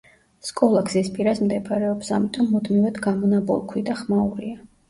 [0.45, 4.61] სკოლა გზის პირას მდებარეობს, ამიტომ მუდმივად გამონაბოლქვი და ხმაურია